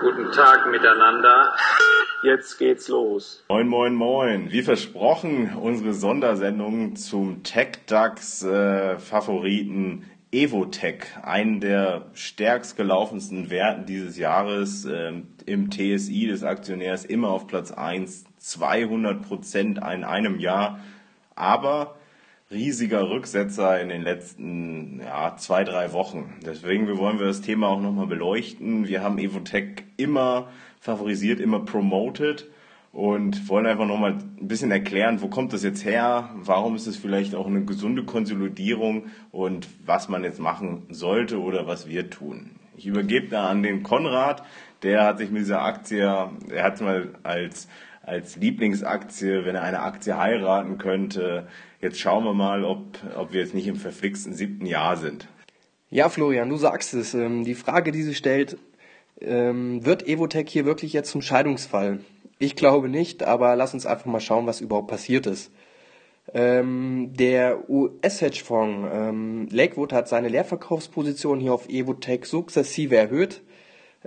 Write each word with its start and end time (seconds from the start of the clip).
Guten 0.00 0.32
Tag 0.32 0.66
miteinander. 0.70 1.54
Jetzt 2.22 2.58
geht's 2.58 2.88
los. 2.88 3.44
Moin, 3.48 3.68
moin, 3.68 3.94
moin. 3.94 4.50
Wie 4.50 4.62
versprochen, 4.62 5.54
unsere 5.54 5.92
Sondersendung 5.92 6.96
zum 6.96 7.42
TechDAX-Favoriten 7.42 10.02
äh, 10.02 10.06
Evotech, 10.44 11.04
einen 11.22 11.60
der 11.60 12.06
stärkst 12.14 12.76
gelaufensten 12.76 13.50
Werten 13.50 13.84
dieses 13.86 14.18
Jahres 14.18 14.86
äh, 14.86 15.12
im 15.46 15.70
TSI 15.70 16.26
des 16.26 16.42
Aktionärs, 16.42 17.04
immer 17.04 17.28
auf 17.28 17.46
Platz 17.46 17.70
1, 17.70 18.24
200 18.38 19.22
Prozent 19.22 19.78
in 19.78 20.04
einem 20.04 20.40
Jahr. 20.40 20.80
Aber 21.36 21.94
riesiger 22.54 23.10
Rücksetzer 23.10 23.80
in 23.80 23.90
den 23.90 24.02
letzten 24.02 25.00
ja, 25.04 25.36
zwei, 25.36 25.64
drei 25.64 25.92
Wochen. 25.92 26.32
Deswegen 26.46 26.86
wollen 26.96 27.18
wir 27.18 27.26
das 27.26 27.42
Thema 27.42 27.68
auch 27.68 27.80
nochmal 27.80 28.06
beleuchten. 28.06 28.88
Wir 28.88 29.02
haben 29.02 29.18
Evotech 29.18 29.84
immer 29.96 30.48
favorisiert, 30.80 31.40
immer 31.40 31.60
promoted 31.60 32.46
und 32.92 33.48
wollen 33.48 33.66
einfach 33.66 33.86
nochmal 33.86 34.12
ein 34.12 34.48
bisschen 34.48 34.70
erklären, 34.70 35.20
wo 35.20 35.28
kommt 35.28 35.52
das 35.52 35.64
jetzt 35.64 35.84
her, 35.84 36.30
warum 36.36 36.76
ist 36.76 36.86
es 36.86 36.96
vielleicht 36.96 37.34
auch 37.34 37.46
eine 37.46 37.64
gesunde 37.64 38.04
Konsolidierung 38.04 39.06
und 39.32 39.66
was 39.84 40.08
man 40.08 40.22
jetzt 40.22 40.38
machen 40.38 40.86
sollte 40.90 41.40
oder 41.40 41.66
was 41.66 41.88
wir 41.88 42.08
tun. 42.08 42.50
Ich 42.76 42.86
übergebe 42.86 43.28
da 43.28 43.48
an 43.48 43.62
den 43.62 43.82
Konrad, 43.82 44.44
der 44.82 45.04
hat 45.04 45.18
sich 45.18 45.30
mit 45.30 45.42
dieser 45.42 45.62
Aktie, 45.62 46.02
er 46.02 46.62
hat 46.62 46.74
es 46.74 46.80
mal 46.80 47.08
als, 47.24 47.68
als 48.06 48.36
Lieblingsaktie, 48.36 49.44
wenn 49.44 49.54
er 49.54 49.62
eine 49.62 49.80
Aktie 49.80 50.16
heiraten 50.16 50.78
könnte, 50.78 51.46
Jetzt 51.84 52.00
schauen 52.00 52.24
wir 52.24 52.32
mal, 52.32 52.64
ob, 52.64 52.98
ob 53.14 53.34
wir 53.34 53.42
jetzt 53.42 53.52
nicht 53.52 53.66
im 53.66 53.76
verflixten 53.76 54.32
siebten 54.32 54.64
Jahr 54.64 54.96
sind. 54.96 55.28
Ja, 55.90 56.08
Florian, 56.08 56.48
du 56.48 56.56
sagst 56.56 56.94
es. 56.94 57.12
Ähm, 57.12 57.44
die 57.44 57.54
Frage, 57.54 57.92
die 57.92 58.02
sich 58.02 58.16
stellt, 58.16 58.56
ähm, 59.20 59.84
wird 59.84 60.08
Evotech 60.08 60.48
hier 60.48 60.64
wirklich 60.64 60.94
jetzt 60.94 61.10
zum 61.10 61.20
Scheidungsfall? 61.20 62.00
Ich 62.38 62.56
glaube 62.56 62.88
nicht, 62.88 63.22
aber 63.22 63.54
lass 63.54 63.74
uns 63.74 63.84
einfach 63.84 64.06
mal 64.06 64.20
schauen, 64.20 64.46
was 64.46 64.62
überhaupt 64.62 64.88
passiert 64.88 65.26
ist. 65.26 65.52
Ähm, 66.32 67.10
der 67.12 67.68
US-Hedgefonds 67.68 69.52
Lakewood 69.52 69.92
hat 69.92 70.08
seine 70.08 70.28
Leerverkaufsposition 70.28 71.38
hier 71.38 71.52
auf 71.52 71.68
Evotech 71.68 72.24
sukzessive 72.24 72.96
erhöht. 72.96 73.42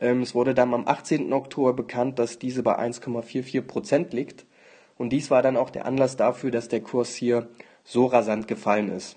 Es 0.00 0.34
wurde 0.34 0.54
dann 0.54 0.74
am 0.74 0.86
18. 0.86 1.32
Oktober 1.32 1.72
bekannt, 1.72 2.18
dass 2.18 2.38
diese 2.38 2.62
bei 2.62 2.78
1,44 2.78 3.62
Prozent 3.62 4.12
liegt. 4.12 4.44
Und 4.98 5.10
dies 5.10 5.30
war 5.30 5.42
dann 5.42 5.56
auch 5.56 5.70
der 5.70 5.86
Anlass 5.86 6.16
dafür, 6.16 6.50
dass 6.50 6.68
der 6.68 6.80
Kurs 6.80 7.14
hier 7.14 7.48
so 7.84 8.06
rasant 8.06 8.48
gefallen 8.48 8.90
ist. 8.90 9.16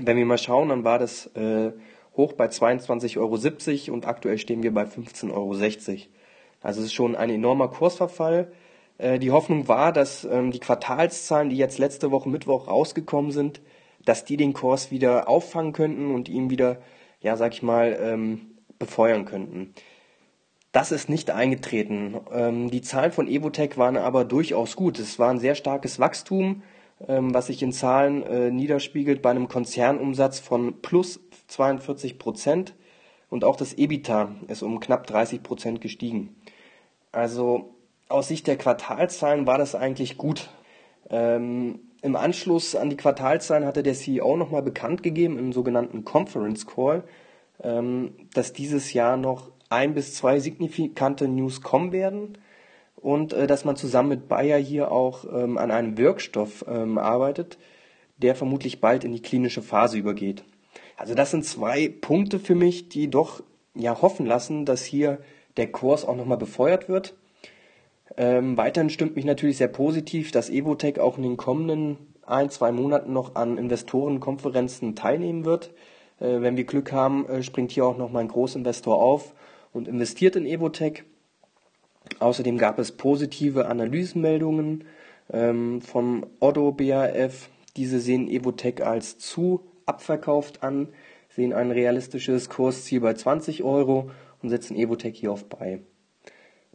Wenn 0.00 0.16
wir 0.16 0.26
mal 0.26 0.38
schauen, 0.38 0.68
dann 0.68 0.84
war 0.84 0.98
das 0.98 1.26
äh, 1.34 1.72
hoch 2.16 2.32
bei 2.32 2.46
22,70 2.46 3.18
Euro 3.18 3.94
und 3.94 4.06
aktuell 4.06 4.38
stehen 4.38 4.62
wir 4.62 4.74
bei 4.74 4.84
15,60 4.84 5.30
Euro. 5.32 5.52
Also 6.60 6.80
es 6.80 6.86
ist 6.86 6.94
schon 6.94 7.14
ein 7.14 7.30
enormer 7.30 7.68
Kursverfall. 7.68 8.50
Äh, 8.98 9.18
die 9.18 9.30
Hoffnung 9.30 9.68
war, 9.68 9.92
dass 9.92 10.24
ähm, 10.24 10.50
die 10.50 10.60
Quartalszahlen, 10.60 11.50
die 11.50 11.56
jetzt 11.56 11.78
letzte 11.78 12.10
Woche 12.10 12.28
Mittwoch 12.28 12.68
rausgekommen 12.68 13.32
sind, 13.32 13.60
dass 14.04 14.24
die 14.24 14.36
den 14.36 14.52
Kurs 14.52 14.90
wieder 14.90 15.28
auffangen 15.28 15.72
könnten 15.72 16.14
und 16.14 16.28
ihn 16.28 16.50
wieder, 16.50 16.78
ja, 17.20 17.36
sag 17.36 17.52
ich 17.52 17.62
mal, 17.62 17.96
ähm, 18.00 18.53
befeuern 18.78 19.24
könnten. 19.24 19.74
Das 20.72 20.90
ist 20.90 21.08
nicht 21.08 21.30
eingetreten. 21.30 22.20
Ähm, 22.32 22.70
die 22.70 22.82
Zahlen 22.82 23.12
von 23.12 23.28
Evotech 23.28 23.78
waren 23.78 23.96
aber 23.96 24.24
durchaus 24.24 24.74
gut. 24.74 24.98
Es 24.98 25.18
war 25.18 25.30
ein 25.30 25.38
sehr 25.38 25.54
starkes 25.54 26.00
Wachstum, 26.00 26.62
ähm, 27.06 27.32
was 27.32 27.46
sich 27.46 27.62
in 27.62 27.72
Zahlen 27.72 28.22
äh, 28.24 28.50
niederspiegelt 28.50 29.22
bei 29.22 29.30
einem 29.30 29.48
Konzernumsatz 29.48 30.40
von 30.40 30.82
plus 30.82 31.20
42 31.46 32.18
Prozent 32.18 32.74
und 33.30 33.44
auch 33.44 33.56
das 33.56 33.74
EBITDA 33.74 34.32
ist 34.48 34.62
um 34.62 34.80
knapp 34.80 35.06
30 35.06 35.42
Prozent 35.42 35.80
gestiegen. 35.80 36.36
Also 37.12 37.74
aus 38.08 38.28
Sicht 38.28 38.46
der 38.46 38.56
Quartalzahlen 38.56 39.46
war 39.46 39.58
das 39.58 39.74
eigentlich 39.74 40.18
gut. 40.18 40.50
Ähm, 41.10 41.80
Im 42.02 42.16
Anschluss 42.16 42.76
an 42.76 42.90
die 42.90 42.96
Quartalzahlen 42.96 43.64
hatte 43.64 43.82
der 43.82 43.94
CEO 43.94 44.36
nochmal 44.36 44.62
bekannt 44.62 45.02
gegeben 45.02 45.38
im 45.38 45.52
sogenannten 45.52 46.04
Conference 46.04 46.66
Call, 46.66 47.04
dass 47.58 48.52
dieses 48.52 48.92
Jahr 48.92 49.16
noch 49.16 49.50
ein 49.70 49.94
bis 49.94 50.14
zwei 50.14 50.38
signifikante 50.38 51.28
News 51.28 51.62
kommen 51.62 51.92
werden 51.92 52.38
und 52.96 53.32
äh, 53.32 53.46
dass 53.46 53.64
man 53.64 53.76
zusammen 53.76 54.08
mit 54.08 54.28
Bayer 54.28 54.58
hier 54.58 54.90
auch 54.90 55.24
ähm, 55.24 55.58
an 55.58 55.70
einem 55.70 55.98
Wirkstoff 55.98 56.64
ähm, 56.68 56.96
arbeitet, 56.96 57.58
der 58.16 58.34
vermutlich 58.34 58.80
bald 58.80 59.04
in 59.04 59.12
die 59.12 59.22
klinische 59.22 59.62
Phase 59.62 59.98
übergeht. 59.98 60.44
Also 60.96 61.14
das 61.14 61.30
sind 61.30 61.44
zwei 61.44 61.88
Punkte 61.88 62.38
für 62.38 62.54
mich, 62.54 62.88
die 62.88 63.10
doch 63.10 63.42
ja 63.74 64.00
hoffen 64.00 64.26
lassen, 64.26 64.64
dass 64.64 64.84
hier 64.84 65.18
der 65.56 65.70
Kurs 65.70 66.04
auch 66.04 66.16
nochmal 66.16 66.38
befeuert 66.38 66.88
wird. 66.88 67.14
Ähm, 68.16 68.56
weiterhin 68.56 68.90
stimmt 68.90 69.16
mich 69.16 69.24
natürlich 69.24 69.58
sehr 69.58 69.68
positiv, 69.68 70.30
dass 70.30 70.48
Evotech 70.48 71.00
auch 71.00 71.16
in 71.16 71.24
den 71.24 71.36
kommenden 71.36 71.98
ein, 72.24 72.48
zwei 72.48 72.72
Monaten 72.72 73.12
noch 73.12 73.34
an 73.34 73.58
Investorenkonferenzen 73.58 74.94
teilnehmen 74.94 75.44
wird. 75.44 75.72
Äh, 76.20 76.40
wenn 76.40 76.56
wir 76.56 76.64
Glück 76.64 76.92
haben, 76.92 77.26
äh, 77.28 77.42
springt 77.42 77.72
hier 77.72 77.86
auch 77.86 77.96
nochmal 77.96 78.22
ein 78.22 78.28
Großinvestor 78.28 78.96
auf 78.96 79.34
und 79.72 79.88
investiert 79.88 80.36
in 80.36 80.46
Evotech. 80.46 81.04
Außerdem 82.20 82.58
gab 82.58 82.78
es 82.78 82.92
positive 82.92 83.66
Analysenmeldungen 83.66 84.84
ähm, 85.32 85.80
vom 85.80 86.26
Otto 86.40 86.72
BAF. 86.72 87.48
Diese 87.76 87.98
sehen 87.98 88.28
Evotech 88.28 88.84
als 88.84 89.18
zu 89.18 89.60
abverkauft 89.86 90.62
an, 90.62 90.88
sehen 91.28 91.52
ein 91.52 91.70
realistisches 91.70 92.48
Kursziel 92.48 93.00
bei 93.00 93.14
20 93.14 93.62
Euro 93.64 94.10
und 94.42 94.50
setzen 94.50 94.76
Evotech 94.76 95.18
hier 95.18 95.32
auf 95.32 95.48
bei. 95.48 95.80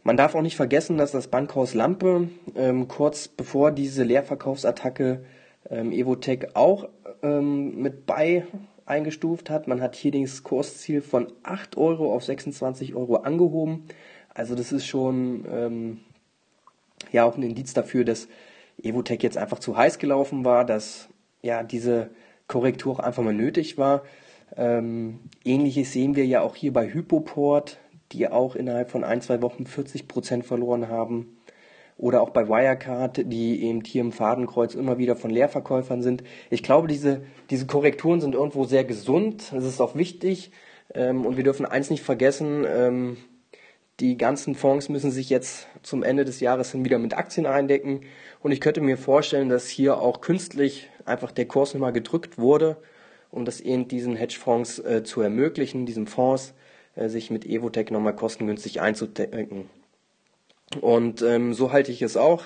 Man 0.02 0.16
darf 0.16 0.34
auch 0.34 0.42
nicht 0.42 0.56
vergessen, 0.56 0.96
dass 0.96 1.12
das 1.12 1.28
Bankhaus 1.28 1.74
Lampe 1.74 2.28
ähm, 2.54 2.88
kurz 2.88 3.28
bevor 3.28 3.70
diese 3.70 4.02
Leerverkaufsattacke 4.02 5.24
ähm, 5.68 5.92
Evotech 5.92 6.54
auch 6.54 6.88
ähm, 7.22 7.80
mit 7.82 8.06
bei 8.06 8.46
eingestuft 8.86 9.50
hat. 9.50 9.68
Man 9.68 9.80
hat 9.80 9.94
hier 9.94 10.12
das 10.12 10.42
Kursziel 10.42 11.00
von 11.00 11.32
8 11.42 11.76
Euro 11.76 12.14
auf 12.14 12.24
26 12.24 12.94
Euro 12.94 13.16
angehoben. 13.16 13.84
Also 14.34 14.54
das 14.54 14.72
ist 14.72 14.86
schon 14.86 15.44
ähm, 15.50 16.00
ja 17.12 17.24
auch 17.24 17.36
ein 17.36 17.42
Indiz 17.42 17.72
dafür, 17.72 18.04
dass 18.04 18.28
Evotech 18.82 19.22
jetzt 19.22 19.36
einfach 19.36 19.58
zu 19.58 19.76
heiß 19.76 19.98
gelaufen 19.98 20.44
war, 20.44 20.64
dass 20.64 21.08
ja 21.42 21.62
diese 21.62 22.10
Korrektur 22.46 22.94
auch 22.94 22.98
einfach 23.00 23.22
mal 23.22 23.34
nötig 23.34 23.78
war. 23.78 24.02
Ähm, 24.56 25.20
Ähnliches 25.44 25.92
sehen 25.92 26.16
wir 26.16 26.26
ja 26.26 26.40
auch 26.40 26.56
hier 26.56 26.72
bei 26.72 26.92
Hypoport, 26.92 27.78
die 28.12 28.28
auch 28.28 28.56
innerhalb 28.56 28.90
von 28.90 29.04
ein, 29.04 29.20
zwei 29.20 29.40
Wochen 29.40 29.66
40 29.66 30.08
Prozent 30.08 30.44
verloren 30.44 30.88
haben 30.88 31.36
oder 32.00 32.22
auch 32.22 32.30
bei 32.30 32.48
Wirecard, 32.48 33.30
die 33.30 33.62
eben 33.62 33.82
hier 33.84 34.00
im 34.00 34.10
Fadenkreuz 34.10 34.74
immer 34.74 34.96
wieder 34.96 35.16
von 35.16 35.30
Leerverkäufern 35.30 36.00
sind. 36.00 36.24
Ich 36.48 36.62
glaube, 36.62 36.88
diese, 36.88 37.20
diese 37.50 37.66
Korrekturen 37.66 38.22
sind 38.22 38.34
irgendwo 38.34 38.64
sehr 38.64 38.84
gesund. 38.84 39.52
Das 39.52 39.64
ist 39.64 39.82
auch 39.82 39.94
wichtig. 39.94 40.50
Ähm, 40.94 41.26
und 41.26 41.36
wir 41.36 41.44
dürfen 41.44 41.66
eins 41.66 41.90
nicht 41.90 42.02
vergessen, 42.02 42.64
ähm, 42.66 43.18
die 44.00 44.16
ganzen 44.16 44.54
Fonds 44.54 44.88
müssen 44.88 45.10
sich 45.10 45.28
jetzt 45.28 45.66
zum 45.82 46.02
Ende 46.02 46.24
des 46.24 46.40
Jahres 46.40 46.72
hin 46.72 46.86
wieder 46.86 46.98
mit 46.98 47.12
Aktien 47.12 47.44
eindecken. 47.44 48.00
Und 48.42 48.50
ich 48.50 48.62
könnte 48.62 48.80
mir 48.80 48.96
vorstellen, 48.96 49.50
dass 49.50 49.68
hier 49.68 49.98
auch 49.98 50.22
künstlich 50.22 50.88
einfach 51.04 51.32
der 51.32 51.44
Kurs 51.44 51.74
nochmal 51.74 51.92
gedrückt 51.92 52.38
wurde, 52.38 52.78
um 53.30 53.44
das 53.44 53.60
eben 53.60 53.88
diesen 53.88 54.16
Hedgefonds 54.16 54.78
äh, 54.78 55.02
zu 55.04 55.20
ermöglichen, 55.20 55.84
diesen 55.84 56.06
Fonds 56.06 56.54
äh, 56.94 57.10
sich 57.10 57.30
mit 57.30 57.44
Evotech 57.44 57.90
nochmal 57.90 58.16
kostengünstig 58.16 58.80
einzudecken. 58.80 59.68
Und 60.80 61.22
ähm, 61.22 61.54
so 61.54 61.72
halte 61.72 61.90
ich 61.90 62.02
es 62.02 62.16
auch. 62.16 62.44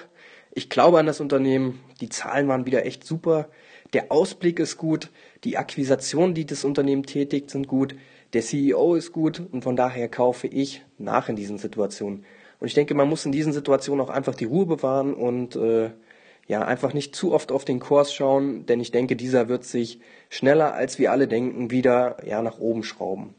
Ich 0.53 0.71
glaube 0.71 0.99
an 0.99 1.07
das 1.07 1.21
Unternehmen. 1.21 1.81
Die 2.01 2.09
Zahlen 2.09 2.49
waren 2.49 2.65
wieder 2.65 2.87
echt 2.87 3.05
super. 3.05 3.49
Der 3.93 4.11
Ausblick 4.11 4.59
ist 4.61 4.79
gut. 4.79 5.11
Die 5.45 5.59
Akquisitionen, 5.59 6.35
die 6.35 6.47
das 6.47 6.65
Unternehmen 6.65 7.05
tätigt, 7.05 7.51
sind 7.51 7.69
gut. 7.69 7.95
Der 8.33 8.43
CEO 8.43 8.95
ist 8.95 9.13
gut 9.13 9.43
und 9.53 9.63
von 9.63 9.77
daher 9.77 10.09
kaufe 10.09 10.47
ich 10.47 10.83
nach 10.99 11.29
in 11.29 11.37
diesen 11.37 11.59
Situationen. 11.59 12.25
Und 12.61 12.67
ich 12.67 12.75
denke, 12.75 12.95
man 12.95 13.09
muss 13.09 13.27
in 13.27 13.33
diesen 13.33 13.53
Situationen 13.53 14.05
auch 14.05 14.11
einfach 14.11 14.35
die 14.35 14.47
Ruhe 14.47 14.67
bewahren 14.67 15.15
und 15.15 15.55
äh, 15.55 15.91
ja 16.47 16.65
einfach 16.65 16.95
nicht 16.95 17.15
zu 17.15 17.33
oft 17.33 17.53
auf 17.53 17.65
den 17.65 17.81
Kurs 17.81 18.13
schauen, 18.13 18.67
denn 18.67 18.81
ich 18.81 18.91
denke, 18.91 19.17
dieser 19.17 19.49
wird 19.49 19.65
sich 19.65 20.01
schneller 20.29 20.75
als 20.75 20.99
wir 20.99 21.13
alle 21.13 21.29
denken 21.29 21.71
wieder 21.71 22.17
ja 22.27 22.43
nach 22.43 22.59
oben 22.59 22.83
schrauben. 22.83 23.35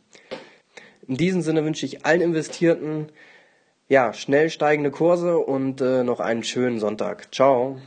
In 1.08 1.18
diesem 1.18 1.42
Sinne 1.42 1.64
wünsche 1.64 1.86
ich 1.86 2.06
allen 2.06 2.22
Investierten 2.22 3.08
ja, 3.88 4.14
schnell 4.14 4.50
steigende 4.50 4.92
Kurse 4.92 5.38
und 5.38 5.82
äh, 5.82 6.04
noch 6.04 6.20
einen 6.20 6.44
schönen 6.44 6.80
Sonntag. 6.80 7.34
Ciao. 7.34 7.78